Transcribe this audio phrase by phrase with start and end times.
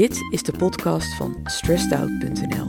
[0.00, 2.66] Dit is de podcast van stressedout.nl.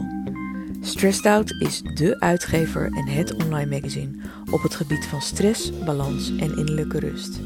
[0.82, 4.12] Stressed Out is de uitgever en het online magazine
[4.52, 7.40] op het gebied van stress, balans en innerlijke rust.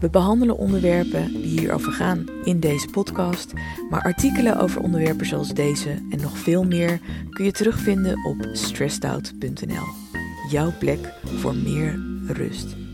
[0.00, 3.52] We behandelen onderwerpen die hierover gaan in deze podcast,
[3.90, 9.86] maar artikelen over onderwerpen zoals deze en nog veel meer kun je terugvinden op stressedout.nl.
[10.50, 12.87] Jouw plek voor meer rust.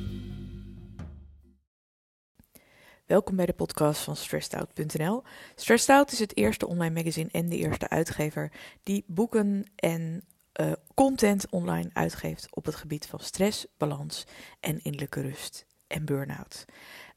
[3.06, 5.22] Welkom bij de podcast van StressedOut.nl.
[5.54, 8.52] Stressed Out is het eerste online magazine en de eerste uitgever
[8.82, 10.24] die boeken en
[10.60, 14.26] uh, content online uitgeeft op het gebied van stress, balans
[14.60, 16.64] en innerlijke rust en burn-out.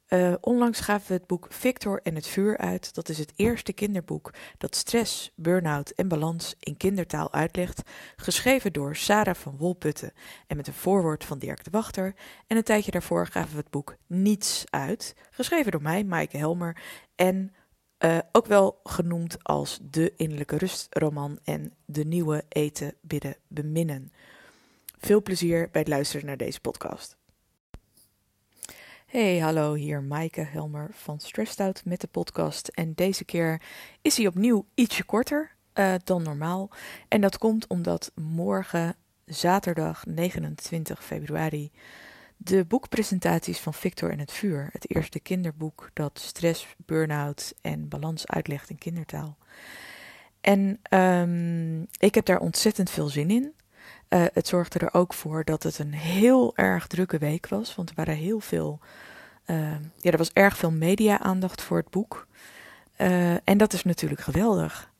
[0.10, 2.94] Uh, onlangs gaven we het boek Victor en het vuur uit.
[2.94, 7.82] Dat is het eerste kinderboek dat stress, burn-out en balans in kindertaal uitlegt.
[8.16, 10.14] Geschreven door Sarah van Wolputten
[10.48, 12.14] en met een voorwoord van Dirk de Wachter.
[12.48, 15.16] En een tijdje daarvoor gaven we het boek Niets uit.
[15.32, 16.82] Geschreven door mij, Maaike Helmer.
[17.16, 17.54] En
[18.00, 24.12] uh, ook wel genoemd als de innerlijke rustroman en de nieuwe eten, bidden, beminnen.
[25.00, 27.17] Veel plezier bij het luisteren naar deze podcast.
[29.08, 32.68] Hey, hallo, hier Maaike Helmer van Stressed Out met de podcast.
[32.68, 33.62] En deze keer
[34.02, 36.70] is hij opnieuw ietsje korter uh, dan normaal.
[37.08, 41.72] En dat komt omdat morgen, zaterdag 29 februari,
[42.38, 48.28] de boekpresentaties van Victor en het Vuur, het eerste kinderboek dat stress, burn-out en balans
[48.28, 49.38] uitlegt in kindertaal.
[50.42, 53.54] En um, ik heb daar ontzettend veel zin in.
[54.10, 57.90] Uh, het zorgde er ook voor dat het een heel erg drukke week was, want
[57.90, 58.80] er waren heel veel,
[59.46, 62.28] uh, ja, er was erg veel media-aandacht voor het boek.
[62.98, 64.92] Uh, en dat is natuurlijk geweldig.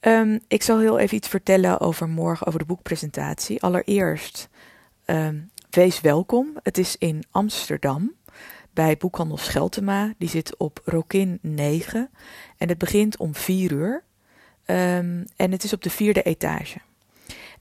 [0.00, 3.62] Um, ik zal heel even iets vertellen over morgen, over de boekpresentatie.
[3.62, 4.48] Allereerst,
[5.06, 6.58] um, wees welkom.
[6.62, 8.12] Het is in Amsterdam
[8.72, 10.14] bij Boekhandel Scheltema.
[10.18, 12.10] Die zit op Rokin 9
[12.56, 14.04] en het begint om 4 uur.
[14.64, 16.78] En het is op de vierde etage.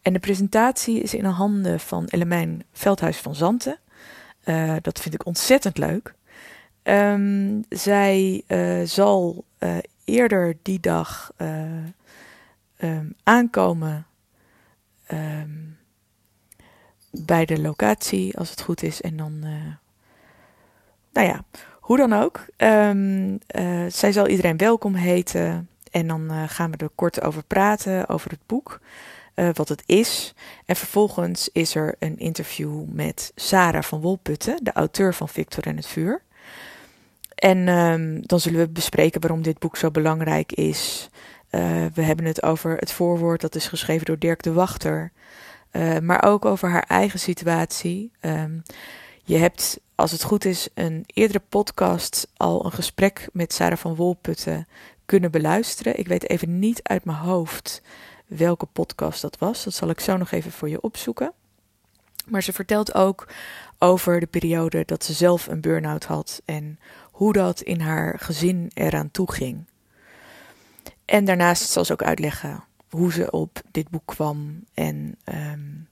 [0.05, 3.79] En de presentatie is in de handen van Elemijn Veldhuis van Zanten.
[4.43, 6.13] Uh, dat vind ik ontzettend leuk.
[6.83, 11.31] Um, zij uh, zal uh, eerder die dag
[12.77, 14.05] um, aankomen
[15.11, 15.77] um,
[17.11, 19.01] bij de locatie, als het goed is.
[19.01, 19.39] En dan,
[21.13, 21.43] nou ja,
[21.79, 22.45] hoe dan ook.
[23.87, 25.69] zij zal iedereen welkom heten.
[25.91, 28.79] En dan gaan we er kort over praten, over het boek
[29.35, 30.33] uh, wat het is.
[30.65, 35.75] En vervolgens is er een interview met Sarah van Wolputten, de auteur van Victor en
[35.75, 36.21] het Vuur.
[37.35, 41.09] En um, dan zullen we bespreken waarom dit boek zo belangrijk is.
[41.51, 41.61] Uh,
[41.93, 45.11] we hebben het over het voorwoord, dat is geschreven door Dirk de Wachter.
[45.71, 48.11] Uh, maar ook over haar eigen situatie.
[48.21, 48.63] Um,
[49.23, 53.95] je hebt, als het goed is, een eerdere podcast al een gesprek met Sarah van
[53.95, 54.67] Wolputten
[55.05, 55.99] kunnen beluisteren.
[55.99, 57.81] Ik weet even niet uit mijn hoofd
[58.27, 59.63] welke podcast dat was.
[59.63, 61.33] Dat zal ik zo nog even voor je opzoeken.
[62.25, 63.27] Maar ze vertelt ook
[63.79, 66.79] over de periode dat ze zelf een burn-out had en
[67.11, 69.65] hoe dat in haar gezin eraan toe ging.
[71.05, 75.87] En daarnaast zal ze ook uitleggen hoe ze op dit boek kwam en um,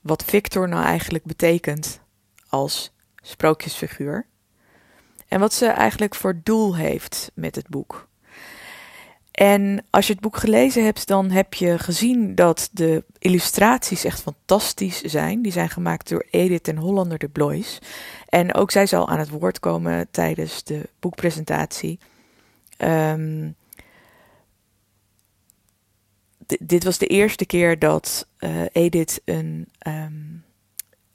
[0.00, 2.00] wat Victor nou eigenlijk betekent
[2.48, 4.26] als sprookjesfiguur.
[5.28, 8.08] En wat ze eigenlijk voor doel heeft met het boek.
[9.40, 14.20] En als je het boek gelezen hebt, dan heb je gezien dat de illustraties echt
[14.20, 15.42] fantastisch zijn.
[15.42, 17.78] Die zijn gemaakt door Edith en Hollander de Blois.
[18.28, 21.98] En ook zij zal aan het woord komen tijdens de boekpresentatie.
[22.78, 23.56] Um,
[26.58, 30.44] dit was de eerste keer dat uh, Edith een, um,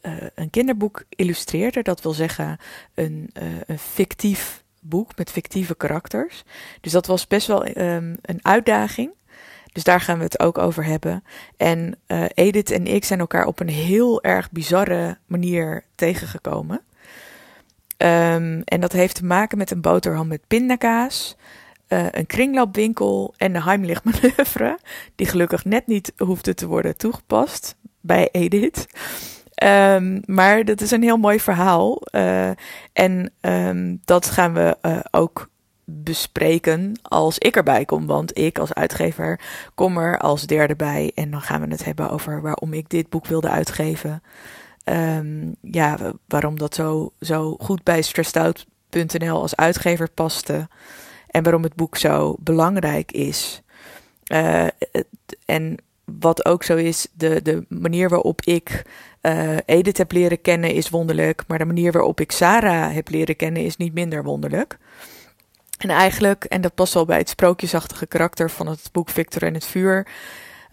[0.01, 1.81] uh, een kinderboek illustreerde.
[1.81, 2.57] Dat wil zeggen
[2.93, 6.43] een, uh, een fictief boek met fictieve karakters.
[6.81, 9.11] Dus dat was best wel um, een uitdaging.
[9.71, 11.23] Dus daar gaan we het ook over hebben.
[11.57, 16.81] En uh, Edith en ik zijn elkaar op een heel erg bizarre manier tegengekomen.
[17.97, 21.35] Um, en dat heeft te maken met een boterham met pindakaas,
[21.87, 24.79] uh, een kringloopwinkel en de Heimlich-manoeuvre,
[25.15, 28.85] die gelukkig net niet hoefde te worden toegepast bij Edith.
[29.63, 32.01] Um, maar dat is een heel mooi verhaal.
[32.11, 32.49] Uh,
[32.93, 35.49] en um, dat gaan we uh, ook
[35.83, 38.05] bespreken als ik erbij kom.
[38.05, 39.39] Want ik als uitgever
[39.75, 41.11] kom er als derde bij.
[41.15, 44.23] En dan gaan we het hebben over waarom ik dit boek wilde uitgeven.
[44.83, 45.97] Um, ja,
[46.27, 50.67] waarom dat zo, zo goed bij stressedout.nl als uitgever paste.
[51.27, 53.61] En waarom het boek zo belangrijk is.
[54.31, 54.67] Uh,
[55.45, 55.77] en
[56.19, 58.81] wat ook zo is, de, de manier waarop ik
[59.21, 63.35] uh, Edith heb leren kennen is wonderlijk, maar de manier waarop ik Sarah heb leren
[63.35, 64.77] kennen is niet minder wonderlijk.
[65.77, 69.53] En eigenlijk, en dat past wel bij het sprookjesachtige karakter van het boek Victor en
[69.53, 70.07] het vuur,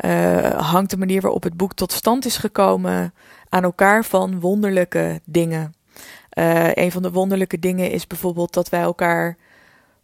[0.05, 3.14] uh, hangt de manier waarop het boek tot stand is gekomen
[3.49, 5.75] aan elkaar van wonderlijke dingen.
[6.38, 9.37] Uh, een van de wonderlijke dingen is bijvoorbeeld dat wij elkaar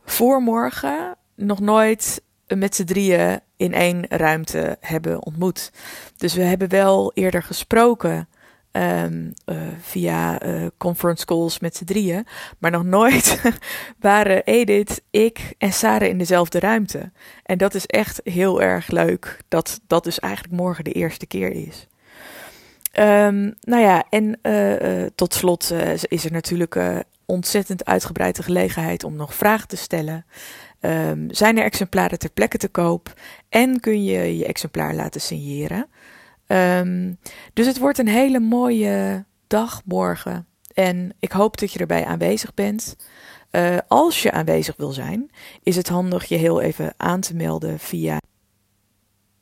[0.05, 5.73] voor morgen nog nooit met z'n drieën in één ruimte hebben ontmoet.
[6.17, 8.29] Dus we hebben wel eerder gesproken
[8.73, 12.27] um, uh, via uh, conference calls met z'n drieën.
[12.59, 13.41] Maar nog nooit
[14.01, 17.11] waren Edith, ik en Sarah in dezelfde ruimte.
[17.43, 19.41] En dat is echt heel erg leuk.
[19.49, 21.87] Dat dat dus eigenlijk morgen de eerste keer is.
[22.99, 25.73] Um, nou ja, en uh, tot slot
[26.09, 26.77] is er natuurlijk
[27.25, 30.25] ontzettend uitgebreide gelegenheid om nog vragen te stellen.
[30.81, 33.13] Um, zijn er exemplaren ter plekke te koop?
[33.49, 35.87] En kun je je exemplaar laten signeren?
[36.47, 37.19] Um,
[37.53, 40.47] dus het wordt een hele mooie dag morgen.
[40.75, 42.97] En ik hoop dat je erbij aanwezig bent.
[43.51, 45.31] Uh, als je aanwezig wil zijn,
[45.63, 48.21] is het handig je heel even aan te melden via.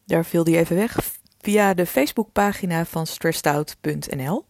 [0.05, 0.99] Daar viel die even weg.
[1.41, 4.45] Via de Facebookpagina van stressedout.nl.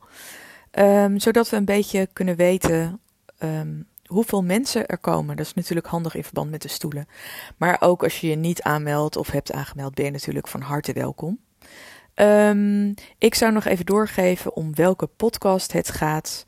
[0.79, 3.01] Um, zodat we een beetje kunnen weten
[4.07, 5.37] hoeveel mensen er komen.
[5.37, 7.09] Dat is natuurlijk handig in verband met de stoelen.
[7.57, 10.93] Maar ook als je je niet aanmeldt of hebt aangemeld, ben je natuurlijk van harte
[10.93, 11.39] welkom.
[12.15, 16.45] Um, ik zou nog even doorgeven om welke podcast het gaat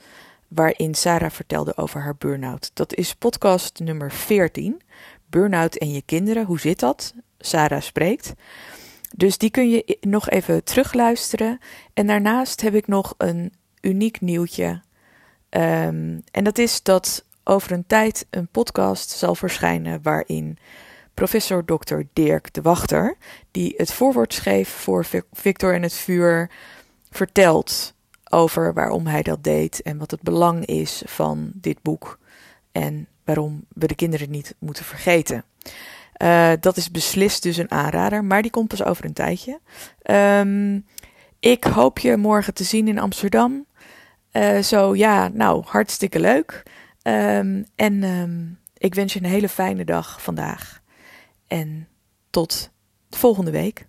[0.49, 2.71] waarin Sarah vertelde over haar burn-out.
[2.75, 4.83] Dat is podcast nummer 14.
[5.27, 7.15] Burn-out en je kinderen, hoe zit dat?
[7.39, 8.33] Sarah spreekt.
[9.17, 11.59] Dus die kun je nog even terugluisteren.
[11.95, 14.83] En daarnaast heb ik nog een uniek nieuwtje.
[15.51, 20.59] Um, en dat is dat over een tijd een podcast zal verschijnen waarin
[21.15, 22.01] professor Dr.
[22.13, 23.17] Dirk de Wachter,
[23.51, 26.51] die het voorwoord schreef voor Victor en het vuur,
[27.11, 27.95] vertelt
[28.31, 32.19] over waarom hij dat deed en wat het belang is van dit boek
[32.73, 35.45] en waarom we de kinderen niet moeten vergeten.
[36.23, 39.61] Uh, dat is beslist dus een aanrader, maar die komt pas over een tijdje.
[40.11, 40.87] Um,
[41.41, 43.67] ik hoop je morgen te zien in Amsterdam.
[44.33, 46.63] Uh, zo ja, nou, hartstikke leuk.
[47.09, 50.81] Um, en um, ik wens je een hele fijne dag vandaag.
[51.47, 51.89] En
[52.31, 52.71] tot
[53.11, 53.87] volgende week.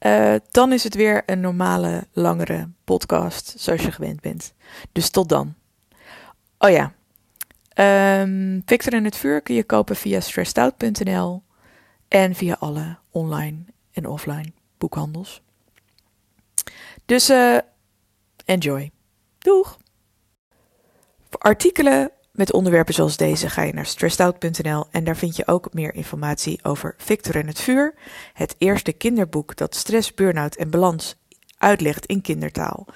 [0.00, 4.54] Uh, dan is het weer een normale, langere podcast, zoals je gewend bent.
[4.92, 5.54] Dus tot dan.
[6.58, 6.92] Oh ja.
[8.20, 11.42] Um, Victor en het vuur kun je kopen via stressedout.nl
[12.08, 13.58] en via alle online
[13.92, 15.42] en offline boekhandels.
[17.04, 17.58] Dus uh,
[18.44, 18.90] enjoy.
[19.38, 19.78] Doeg!
[21.40, 25.94] Artikelen met onderwerpen zoals deze ga je naar stressedout.nl en daar vind je ook meer
[25.94, 27.94] informatie over Victor en het vuur,
[28.32, 31.16] het eerste kinderboek dat stress, burn-out en balans
[31.58, 32.86] uitlegt in kindertaal.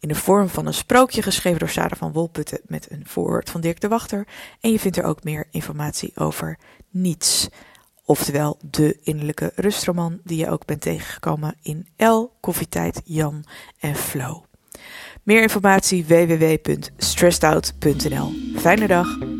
[0.00, 3.60] In de vorm van een sprookje geschreven door Sarah van Wolputten met een voorwoord van
[3.60, 4.26] Dirk de Wachter.
[4.60, 6.58] En je vindt er ook meer informatie over
[6.90, 7.48] niets.
[8.04, 13.44] Oftewel de innerlijke rustroman die je ook bent tegengekomen in L, Koffietijd, Jan
[13.78, 14.44] en Flow.
[15.24, 18.32] Meer informatie www.stressedout.nl.
[18.56, 19.33] Fijne dag.